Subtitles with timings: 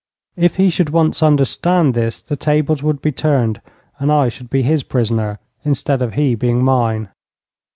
[0.35, 3.61] If he should once understand this the tables would be turned,
[3.99, 7.09] and I should be his prisoner instead of he being mine.